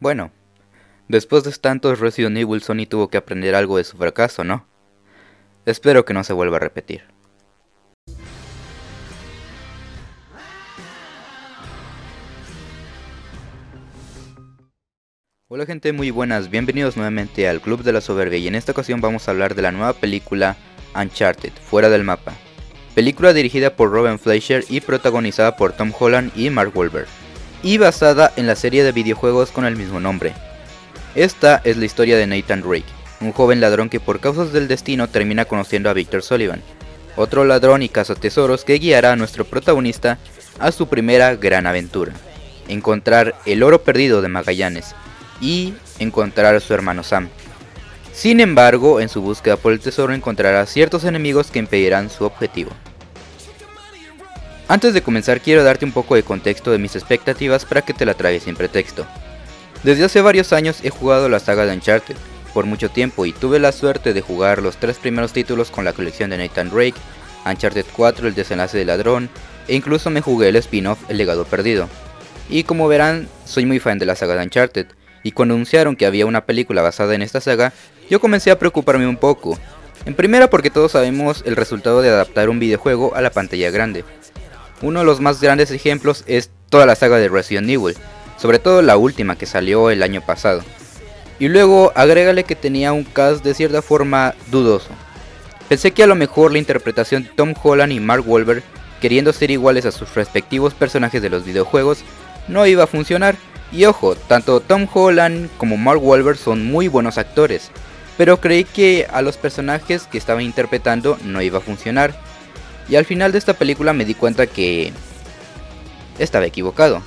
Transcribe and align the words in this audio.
Bueno, 0.00 0.32
después 1.08 1.44
de 1.44 1.52
tantos 1.52 2.00
Resident 2.00 2.38
Evil 2.38 2.62
Sony 2.62 2.86
tuvo 2.88 3.08
que 3.08 3.18
aprender 3.18 3.54
algo 3.54 3.76
de 3.76 3.84
su 3.84 3.98
fracaso, 3.98 4.44
¿no? 4.44 4.66
Espero 5.66 6.06
que 6.06 6.14
no 6.14 6.24
se 6.24 6.32
vuelva 6.32 6.56
a 6.56 6.60
repetir. 6.60 7.02
Hola 15.48 15.66
gente 15.66 15.92
muy 15.92 16.10
buenas, 16.10 16.48
bienvenidos 16.48 16.96
nuevamente 16.96 17.46
al 17.46 17.60
Club 17.60 17.82
de 17.82 17.92
la 17.92 18.00
Soberbia 18.00 18.38
y 18.38 18.48
en 18.48 18.54
esta 18.54 18.72
ocasión 18.72 19.02
vamos 19.02 19.28
a 19.28 19.32
hablar 19.32 19.54
de 19.54 19.62
la 19.62 19.72
nueva 19.72 19.92
película 19.92 20.56
Uncharted, 20.94 21.52
Fuera 21.52 21.90
del 21.90 22.04
Mapa. 22.04 22.32
Película 22.94 23.34
dirigida 23.34 23.76
por 23.76 23.90
Robin 23.90 24.18
Fleischer 24.18 24.64
y 24.70 24.80
protagonizada 24.80 25.56
por 25.56 25.72
Tom 25.72 25.92
Holland 25.98 26.32
y 26.34 26.48
Mark 26.48 26.72
Wahlberg 26.74 27.19
y 27.62 27.78
basada 27.78 28.32
en 28.36 28.46
la 28.46 28.56
serie 28.56 28.84
de 28.84 28.92
videojuegos 28.92 29.50
con 29.50 29.64
el 29.64 29.76
mismo 29.76 30.00
nombre. 30.00 30.32
Esta 31.14 31.60
es 31.64 31.76
la 31.76 31.84
historia 31.84 32.16
de 32.16 32.26
Nathan 32.26 32.62
Drake, 32.62 32.84
un 33.20 33.32
joven 33.32 33.60
ladrón 33.60 33.88
que 33.88 34.00
por 34.00 34.20
causas 34.20 34.52
del 34.52 34.68
destino 34.68 35.08
termina 35.08 35.44
conociendo 35.44 35.90
a 35.90 35.94
Victor 35.94 36.22
Sullivan, 36.22 36.62
otro 37.16 37.44
ladrón 37.44 37.82
y 37.82 37.88
cazatesoros 37.88 38.64
que 38.64 38.78
guiará 38.78 39.12
a 39.12 39.16
nuestro 39.16 39.44
protagonista 39.44 40.18
a 40.58 40.72
su 40.72 40.88
primera 40.88 41.34
gran 41.36 41.66
aventura, 41.66 42.12
encontrar 42.68 43.34
el 43.46 43.62
oro 43.62 43.82
perdido 43.82 44.22
de 44.22 44.28
Magallanes 44.28 44.94
y 45.40 45.74
encontrar 45.98 46.54
a 46.54 46.60
su 46.60 46.72
hermano 46.74 47.02
Sam. 47.02 47.28
Sin 48.12 48.40
embargo, 48.40 49.00
en 49.00 49.08
su 49.08 49.22
búsqueda 49.22 49.56
por 49.56 49.72
el 49.72 49.80
tesoro 49.80 50.12
encontrará 50.12 50.66
ciertos 50.66 51.04
enemigos 51.04 51.50
que 51.50 51.58
impedirán 51.58 52.10
su 52.10 52.24
objetivo. 52.24 52.70
Antes 54.70 54.94
de 54.94 55.02
comenzar 55.02 55.40
quiero 55.40 55.64
darte 55.64 55.84
un 55.84 55.90
poco 55.90 56.14
de 56.14 56.22
contexto 56.22 56.70
de 56.70 56.78
mis 56.78 56.94
expectativas 56.94 57.64
para 57.64 57.82
que 57.82 57.92
te 57.92 58.06
la 58.06 58.14
tragues 58.14 58.44
sin 58.44 58.54
pretexto. 58.54 59.04
Desde 59.82 60.04
hace 60.04 60.20
varios 60.20 60.52
años 60.52 60.78
he 60.84 60.90
jugado 60.90 61.28
la 61.28 61.40
saga 61.40 61.66
de 61.66 61.74
Uncharted 61.74 62.14
por 62.54 62.66
mucho 62.66 62.88
tiempo 62.88 63.26
y 63.26 63.32
tuve 63.32 63.58
la 63.58 63.72
suerte 63.72 64.12
de 64.12 64.20
jugar 64.20 64.62
los 64.62 64.76
tres 64.76 64.98
primeros 64.98 65.32
títulos 65.32 65.72
con 65.72 65.84
la 65.84 65.92
colección 65.92 66.30
de 66.30 66.38
Nathan 66.38 66.70
Drake, 66.70 66.94
Uncharted 67.44 67.84
4 67.96 68.28
El 68.28 68.36
desenlace 68.36 68.78
del 68.78 68.86
ladrón 68.86 69.28
e 69.66 69.74
incluso 69.74 70.08
me 70.08 70.20
jugué 70.20 70.50
el 70.50 70.56
spin-off 70.56 71.00
El 71.08 71.16
legado 71.16 71.44
perdido. 71.46 71.88
Y 72.48 72.62
como 72.62 72.86
verán, 72.86 73.28
soy 73.44 73.66
muy 73.66 73.80
fan 73.80 73.98
de 73.98 74.06
la 74.06 74.14
saga 74.14 74.36
de 74.36 74.44
Uncharted, 74.44 74.86
y 75.24 75.32
cuando 75.32 75.54
anunciaron 75.54 75.96
que 75.96 76.06
había 76.06 76.26
una 76.26 76.46
película 76.46 76.80
basada 76.80 77.16
en 77.16 77.22
esta 77.22 77.40
saga, 77.40 77.72
yo 78.08 78.20
comencé 78.20 78.52
a 78.52 78.58
preocuparme 78.60 79.08
un 79.08 79.16
poco. 79.16 79.58
En 80.06 80.14
primera 80.14 80.48
porque 80.48 80.70
todos 80.70 80.92
sabemos 80.92 81.42
el 81.44 81.56
resultado 81.56 82.02
de 82.02 82.08
adaptar 82.08 82.48
un 82.48 82.60
videojuego 82.60 83.16
a 83.16 83.20
la 83.20 83.30
pantalla 83.30 83.70
grande, 83.70 84.04
uno 84.82 85.00
de 85.00 85.04
los 85.04 85.20
más 85.20 85.40
grandes 85.40 85.70
ejemplos 85.70 86.24
es 86.26 86.50
toda 86.68 86.86
la 86.86 86.94
saga 86.94 87.18
de 87.18 87.28
Resident 87.28 87.68
Evil, 87.68 87.96
sobre 88.36 88.58
todo 88.58 88.82
la 88.82 88.96
última 88.96 89.36
que 89.36 89.46
salió 89.46 89.90
el 89.90 90.02
año 90.02 90.20
pasado. 90.20 90.62
Y 91.38 91.48
luego 91.48 91.92
agrégale 91.94 92.44
que 92.44 92.56
tenía 92.56 92.92
un 92.92 93.04
cast 93.04 93.44
de 93.44 93.54
cierta 93.54 93.82
forma 93.82 94.34
dudoso. 94.50 94.90
Pensé 95.68 95.92
que 95.92 96.02
a 96.02 96.06
lo 96.06 96.14
mejor 96.14 96.52
la 96.52 96.58
interpretación 96.58 97.24
de 97.24 97.30
Tom 97.30 97.54
Holland 97.62 97.92
y 97.92 98.00
Mark 98.00 98.24
Wahlberg, 98.26 98.62
queriendo 99.00 99.32
ser 99.32 99.50
iguales 99.50 99.86
a 99.86 99.92
sus 99.92 100.14
respectivos 100.14 100.74
personajes 100.74 101.22
de 101.22 101.30
los 101.30 101.44
videojuegos, 101.44 102.00
no 102.48 102.66
iba 102.66 102.84
a 102.84 102.88
funcionar. 102.88 103.36
Y 103.72 103.84
ojo, 103.84 104.16
tanto 104.16 104.60
Tom 104.60 104.88
Holland 104.92 105.48
como 105.56 105.76
Mark 105.76 106.02
Wahlberg 106.02 106.36
son 106.36 106.66
muy 106.66 106.88
buenos 106.88 107.18
actores, 107.18 107.70
pero 108.18 108.40
creí 108.40 108.64
que 108.64 109.06
a 109.12 109.22
los 109.22 109.36
personajes 109.36 110.08
que 110.08 110.18
estaban 110.18 110.42
interpretando 110.42 111.16
no 111.24 111.40
iba 111.40 111.58
a 111.58 111.62
funcionar 111.62 112.14
y 112.90 112.96
al 112.96 113.04
final 113.04 113.32
de 113.32 113.38
esta 113.38 113.54
película 113.54 113.92
me 113.92 114.04
di 114.04 114.14
cuenta 114.14 114.46
que 114.46 114.92
estaba 116.18 116.44
equivocado. 116.44 117.02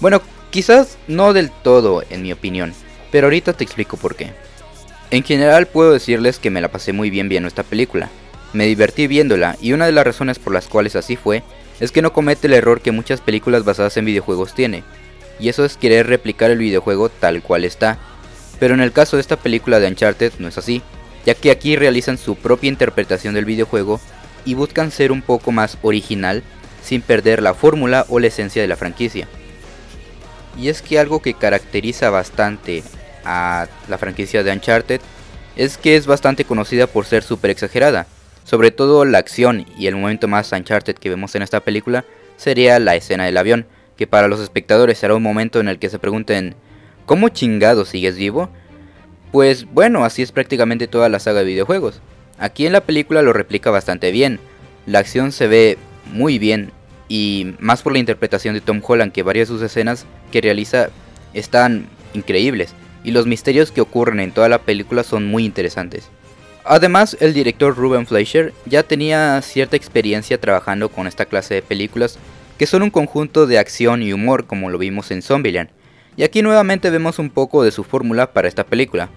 Bueno, 0.00 0.22
quizás 0.50 0.96
no 1.06 1.32
del 1.32 1.50
todo 1.50 2.02
en 2.10 2.22
mi 2.22 2.32
opinión, 2.32 2.72
pero 3.12 3.26
ahorita 3.26 3.52
te 3.52 3.64
explico 3.64 3.96
por 3.96 4.16
qué. 4.16 4.32
En 5.10 5.22
general 5.22 5.66
puedo 5.66 5.92
decirles 5.92 6.38
que 6.38 6.50
me 6.50 6.60
la 6.60 6.68
pasé 6.68 6.92
muy 6.92 7.10
bien 7.10 7.28
viendo 7.28 7.48
esta 7.48 7.62
película. 7.62 8.08
Me 8.52 8.66
divertí 8.66 9.06
viéndola 9.06 9.56
y 9.60 9.72
una 9.72 9.86
de 9.86 9.92
las 9.92 10.06
razones 10.06 10.38
por 10.38 10.54
las 10.54 10.68
cuales 10.68 10.96
así 10.96 11.16
fue 11.16 11.42
es 11.80 11.92
que 11.92 12.02
no 12.02 12.12
comete 12.12 12.46
el 12.46 12.54
error 12.54 12.80
que 12.80 12.90
muchas 12.90 13.20
películas 13.20 13.64
basadas 13.64 13.96
en 13.98 14.06
videojuegos 14.06 14.54
tiene, 14.54 14.82
y 15.38 15.48
eso 15.48 15.64
es 15.64 15.76
querer 15.76 16.06
replicar 16.06 16.50
el 16.50 16.58
videojuego 16.58 17.08
tal 17.08 17.42
cual 17.42 17.64
está. 17.64 17.98
Pero 18.58 18.74
en 18.74 18.80
el 18.80 18.90
caso 18.90 19.16
de 19.16 19.20
esta 19.20 19.36
película 19.36 19.78
de 19.78 19.86
Uncharted 19.86 20.32
no 20.38 20.48
es 20.48 20.58
así, 20.58 20.82
ya 21.24 21.34
que 21.34 21.50
aquí 21.50 21.76
realizan 21.76 22.18
su 22.18 22.34
propia 22.34 22.68
interpretación 22.68 23.34
del 23.34 23.44
videojuego 23.44 24.00
y 24.48 24.54
buscan 24.54 24.90
ser 24.90 25.12
un 25.12 25.20
poco 25.20 25.52
más 25.52 25.76
original 25.82 26.42
sin 26.82 27.02
perder 27.02 27.42
la 27.42 27.52
fórmula 27.52 28.06
o 28.08 28.18
la 28.18 28.28
esencia 28.28 28.62
de 28.62 28.68
la 28.68 28.76
franquicia. 28.76 29.28
Y 30.56 30.70
es 30.70 30.80
que 30.80 30.98
algo 30.98 31.20
que 31.20 31.34
caracteriza 31.34 32.08
bastante 32.08 32.82
a 33.26 33.68
la 33.88 33.98
franquicia 33.98 34.42
de 34.42 34.50
Uncharted 34.50 35.02
es 35.54 35.76
que 35.76 35.96
es 35.96 36.06
bastante 36.06 36.46
conocida 36.46 36.86
por 36.86 37.04
ser 37.04 37.22
súper 37.24 37.50
exagerada. 37.50 38.06
Sobre 38.42 38.70
todo 38.70 39.04
la 39.04 39.18
acción 39.18 39.66
y 39.76 39.86
el 39.86 39.96
momento 39.96 40.28
más 40.28 40.50
Uncharted 40.50 40.94
que 40.94 41.10
vemos 41.10 41.34
en 41.34 41.42
esta 41.42 41.60
película 41.60 42.06
sería 42.38 42.78
la 42.78 42.96
escena 42.96 43.26
del 43.26 43.36
avión, 43.36 43.66
que 43.98 44.06
para 44.06 44.28
los 44.28 44.40
espectadores 44.40 44.96
será 44.96 45.14
un 45.14 45.22
momento 45.22 45.60
en 45.60 45.68
el 45.68 45.78
que 45.78 45.90
se 45.90 45.98
pregunten 45.98 46.56
¿Cómo 47.04 47.28
chingado 47.28 47.84
sigues 47.84 48.16
vivo? 48.16 48.48
Pues 49.30 49.66
bueno, 49.66 50.06
así 50.06 50.22
es 50.22 50.32
prácticamente 50.32 50.88
toda 50.88 51.10
la 51.10 51.18
saga 51.18 51.40
de 51.40 51.46
videojuegos. 51.46 52.00
Aquí 52.38 52.66
en 52.66 52.72
la 52.72 52.82
película 52.82 53.22
lo 53.22 53.32
replica 53.32 53.70
bastante 53.70 54.10
bien. 54.10 54.38
La 54.86 55.00
acción 55.00 55.32
se 55.32 55.46
ve 55.48 55.78
muy 56.12 56.38
bien 56.38 56.70
y 57.08 57.54
más 57.58 57.82
por 57.82 57.92
la 57.92 57.98
interpretación 57.98 58.54
de 58.54 58.60
Tom 58.60 58.80
Holland 58.86 59.12
que 59.12 59.22
varias 59.22 59.48
de 59.48 59.54
sus 59.54 59.62
escenas 59.62 60.06
que 60.30 60.40
realiza 60.40 60.90
están 61.34 61.86
increíbles 62.14 62.74
y 63.04 63.10
los 63.10 63.26
misterios 63.26 63.72
que 63.72 63.80
ocurren 63.80 64.20
en 64.20 64.32
toda 64.32 64.48
la 64.48 64.58
película 64.58 65.02
son 65.02 65.26
muy 65.26 65.44
interesantes. 65.44 66.08
Además, 66.64 67.16
el 67.20 67.32
director 67.32 67.74
Ruben 67.74 68.06
Fleischer 68.06 68.52
ya 68.66 68.82
tenía 68.82 69.40
cierta 69.40 69.76
experiencia 69.76 70.38
trabajando 70.38 70.90
con 70.90 71.06
esta 71.06 71.24
clase 71.24 71.54
de 71.54 71.62
películas 71.62 72.18
que 72.58 72.66
son 72.66 72.82
un 72.82 72.90
conjunto 72.90 73.46
de 73.46 73.58
acción 73.58 74.02
y 74.02 74.12
humor 74.12 74.46
como 74.46 74.68
lo 74.68 74.78
vimos 74.78 75.10
en 75.10 75.22
Zombieland. 75.22 75.70
Y 76.16 76.24
aquí 76.24 76.42
nuevamente 76.42 76.90
vemos 76.90 77.18
un 77.18 77.30
poco 77.30 77.62
de 77.62 77.70
su 77.70 77.84
fórmula 77.84 78.32
para 78.32 78.48
esta 78.48 78.64
película. 78.64 79.08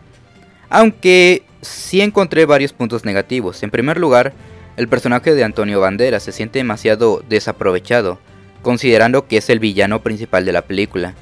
Aunque 0.71 1.43
sí 1.61 1.99
encontré 1.99 2.45
varios 2.45 2.71
puntos 2.71 3.03
negativos. 3.03 3.61
En 3.61 3.71
primer 3.71 3.99
lugar, 3.99 4.31
el 4.77 4.87
personaje 4.87 5.35
de 5.35 5.43
Antonio 5.43 5.81
Banderas 5.81 6.23
se 6.23 6.31
siente 6.31 6.59
demasiado 6.59 7.21
desaprovechado, 7.27 8.19
considerando 8.61 9.27
que 9.27 9.37
es 9.37 9.49
el 9.49 9.59
villano 9.59 10.01
principal 10.01 10.45
de 10.45 10.53
la 10.53 10.61
película. 10.61 11.13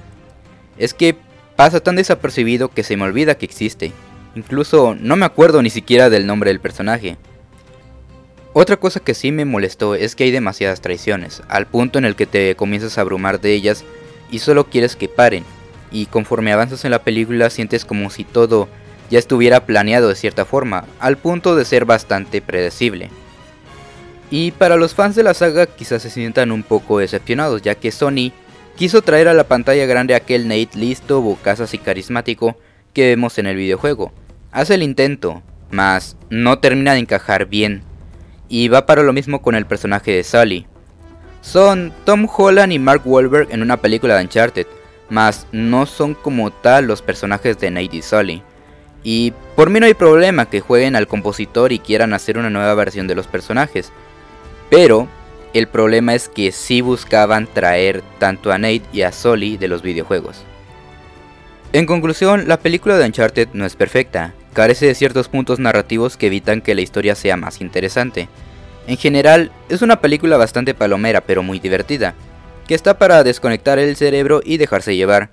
Es 0.78 0.94
que 0.94 1.16
pasa 1.56 1.80
tan 1.80 1.96
desapercibido 1.96 2.70
que 2.70 2.84
se 2.84 2.96
me 2.96 3.06
olvida 3.06 3.40
que 3.40 3.46
existe. 3.46 3.92
Incluso 4.36 4.96
no 5.00 5.16
me 5.16 5.26
acuerdo 5.26 5.64
ni 5.64 5.72
siquiera 5.72 6.12
del 6.12 6.28
nombre 6.28 6.52
del 6.52 6.60
personaje. 6.60 7.18
Otra 8.54 8.78
cosa 8.78 9.00
que 9.00 9.16
sí 9.16 9.31
me 9.31 9.46
molestó 9.46 9.96
es 9.96 10.16
que 10.16 10.26
hay 10.26 10.31
demasiadas 10.31 10.81
traiciones, 10.81 11.42
al 11.50 11.66
punto 11.66 11.98
en 11.98 12.06
el 12.06 12.16
que 12.16 12.28
te 12.28 12.56
comienzas 12.56 13.00
a 13.00 13.02
abrumar 13.02 13.42
de 13.42 13.54
ellas 13.54 13.84
y 14.30 14.40
solo 14.40 14.66
quieres 14.66 14.96
que 14.96 15.10
paren. 15.10 15.44
Y 15.92 16.06
conforme 16.06 16.54
avanzas 16.54 16.86
en 16.86 16.92
la 16.92 17.04
película 17.04 17.50
sientes 17.50 17.84
como 17.84 18.12
si 18.12 18.24
todo 18.24 18.70
ya 19.09 19.20
estuviera 19.20 19.66
planeado 19.66 20.09
de 20.09 20.16
cierta 20.16 20.46
forma, 20.46 20.86
al 21.00 21.18
punto 21.18 21.56
de 21.56 21.66
ser 21.66 21.86
bastante 21.86 22.42
predecible. 22.42 23.09
Y 24.31 24.52
para 24.52 24.75
los 24.75 24.94
fans 24.94 25.16
de 25.16 25.24
la 25.24 25.34
saga 25.34 25.66
quizás 25.66 26.02
se 26.02 26.09
sientan 26.09 26.52
un 26.52 26.64
poco 26.64 27.00
decepcionados, 27.00 27.62
ya 27.62 27.75
que 27.75 27.92
Sony 27.92 28.31
quiso 28.75 29.02
traer 29.02 29.28
a 29.28 29.34
la 29.34 29.46
pantalla 29.46 29.86
grande 29.86 30.16
aquel 30.16 30.48
Nate 30.48 30.78
listo, 30.78 31.22
bocazas 31.22 31.74
y 31.74 31.80
carismático 31.80 32.56
que 32.94 33.08
vemos 33.08 33.38
en 33.40 33.48
el 33.48 33.56
videojuego. 33.56 34.12
Hace 34.52 34.75
el 34.75 34.84
intento, 34.84 35.42
mas 35.72 36.16
no 36.30 36.59
termina 36.59 36.94
de 36.94 37.00
encajar 37.00 37.48
bien. 37.48 37.84
Y 38.48 38.68
va 38.68 38.86
para 38.86 39.03
lo 39.03 39.14
mismo 39.14 39.42
con 39.42 39.56
el 39.56 39.66
personaje 39.66 40.12
de 40.12 40.24
Sully. 40.24 40.66
Son 41.42 41.94
Tom 42.03 42.28
Holland 42.31 42.74
y 42.74 42.80
Mark 42.80 43.02
Wahlberg 43.06 43.48
en 43.52 43.62
una 43.62 43.78
película 43.78 44.16
de 44.16 44.24
Uncharted, 44.24 44.68
mas 45.09 45.48
no 45.52 45.86
son 45.86 46.14
como 46.14 46.52
tal 46.52 46.86
los 46.86 47.01
personajes 47.01 47.60
de 47.60 47.72
Nate 47.72 47.98
y 47.98 48.01
Sully. 48.01 48.44
Y 49.04 49.34
por 49.56 49.69
mí 49.69 49.80
no 49.80 49.86
hay 49.86 49.94
problema 49.94 50.50
que 50.50 50.60
jueguen 50.60 50.96
al 50.96 51.07
compositor 51.07 51.72
y 51.72 51.80
quieran 51.80 52.13
hacer 52.13 52.38
una 52.38 52.50
nueva 52.50 52.74
versión 52.74 53.07
de 53.07 53.16
los 53.16 53.28
personajes. 53.28 53.92
Pero 54.69 55.07
el 55.54 55.68
problema 55.68 56.13
es 56.13 56.30
que 56.30 56.51
sí 56.51 56.81
buscaban 56.81 57.48
traer 57.48 58.04
tanto 58.19 58.51
a 58.51 58.57
Nate 58.57 58.84
y 58.94 59.01
a 59.01 59.12
Sully 59.12 59.57
de 59.57 59.68
los 59.68 59.81
videojuegos. 59.81 60.44
En 61.72 61.86
conclusión, 61.86 62.48
la 62.48 62.60
película 62.60 62.98
de 62.98 63.06
Uncharted 63.06 63.50
no 63.54 63.66
es 63.66 63.75
perfecta, 63.75 64.34
carece 64.54 64.88
de 64.88 64.96
ciertos 64.96 65.28
puntos 65.28 65.60
narrativos 65.60 66.18
que 66.18 66.28
evitan 66.28 66.62
que 66.62 66.75
la 66.75 66.81
historia 66.81 67.16
sea 67.16 67.38
más 67.38 67.62
interesante. 67.62 68.28
En 68.88 68.98
general, 68.98 69.52
es 69.69 69.84
una 69.84 70.02
película 70.02 70.38
bastante 70.38 70.74
palomera 70.74 71.22
pero 71.22 71.44
muy 71.44 71.60
divertida, 71.60 72.16
que 72.68 72.74
está 72.74 72.98
para 72.98 73.24
desconectar 73.24 73.78
el 73.78 73.95
cerebro 73.95 74.42
y 74.44 74.57
dejarse 74.57 74.95
llevar. 74.95 75.30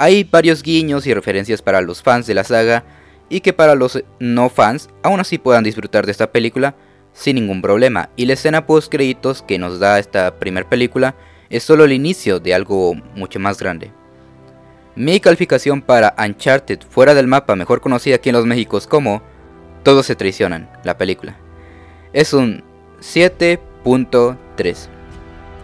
Hay 0.00 0.24
varios 0.24 0.62
guiños 0.62 1.06
y 1.06 1.12
referencias 1.12 1.60
para 1.60 1.82
los 1.82 2.00
fans 2.00 2.26
de 2.26 2.32
la 2.32 2.42
saga, 2.42 2.84
y 3.28 3.40
que 3.40 3.52
para 3.52 3.74
los 3.74 4.02
no 4.18 4.48
fans 4.48 4.88
aún 5.02 5.20
así 5.20 5.36
puedan 5.36 5.62
disfrutar 5.62 6.06
de 6.06 6.12
esta 6.12 6.32
película 6.32 6.74
sin 7.12 7.34
ningún 7.34 7.60
problema. 7.60 8.08
Y 8.16 8.24
la 8.24 8.32
escena 8.32 8.64
post 8.64 8.90
créditos 8.90 9.42
que 9.42 9.58
nos 9.58 9.78
da 9.78 9.98
esta 9.98 10.38
primera 10.38 10.66
película 10.66 11.16
es 11.50 11.64
solo 11.64 11.84
el 11.84 11.92
inicio 11.92 12.40
de 12.40 12.54
algo 12.54 12.94
mucho 13.14 13.38
más 13.40 13.58
grande. 13.58 13.92
Mi 14.96 15.20
calificación 15.20 15.82
para 15.82 16.14
Uncharted 16.18 16.80
fuera 16.88 17.12
del 17.12 17.26
mapa, 17.26 17.54
mejor 17.54 17.82
conocida 17.82 18.14
aquí 18.14 18.30
en 18.30 18.36
los 18.36 18.46
Méxicos 18.46 18.86
como 18.86 19.20
Todos 19.82 20.06
se 20.06 20.16
traicionan, 20.16 20.70
la 20.82 20.96
película. 20.96 21.36
Es 22.14 22.32
un 22.32 22.64
7.3. 23.02 24.99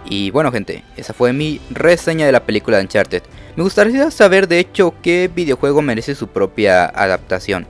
Y 0.09 0.31
bueno 0.31 0.53
gente, 0.53 0.85
esa 0.97 1.13
fue 1.13 1.33
mi 1.33 1.61
reseña 1.71 2.27
de 2.27 2.33
la 2.33 2.45
película 2.45 2.77
de 2.77 2.85
Uncharted. 2.85 3.23
Me 3.57 3.63
gustaría 3.63 4.11
saber 4.11 4.47
de 4.47 4.61
hecho 4.61 4.95
qué 5.03 5.31
videojuego 5.35 5.83
merece 5.83 6.15
su 6.15 6.29
propia 6.29 6.85
adaptación 6.87 7.67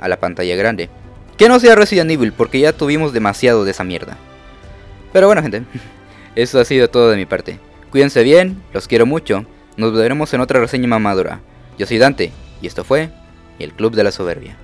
a 0.00 0.08
la 0.08 0.18
pantalla 0.18 0.56
grande. 0.56 0.88
Que 1.36 1.48
no 1.48 1.60
sea 1.60 1.76
Resident 1.76 2.10
Evil 2.10 2.32
porque 2.32 2.58
ya 2.58 2.72
tuvimos 2.72 3.12
demasiado 3.12 3.64
de 3.64 3.70
esa 3.70 3.84
mierda. 3.84 4.16
Pero 5.12 5.28
bueno 5.28 5.42
gente, 5.42 5.62
eso 6.34 6.58
ha 6.58 6.64
sido 6.64 6.88
todo 6.90 7.10
de 7.10 7.16
mi 7.16 7.26
parte. 7.26 7.60
Cuídense 7.90 8.22
bien, 8.22 8.60
los 8.72 8.88
quiero 8.88 9.06
mucho. 9.06 9.46
Nos 9.76 9.92
veremos 9.92 10.34
en 10.34 10.40
otra 10.40 10.58
reseña 10.58 10.88
mamadura. 10.88 11.40
Yo 11.78 11.86
soy 11.86 11.98
Dante 11.98 12.32
y 12.60 12.66
esto 12.66 12.82
fue 12.82 13.10
El 13.60 13.72
Club 13.72 13.94
de 13.94 14.02
la 14.02 14.10
Soberbia. 14.10 14.56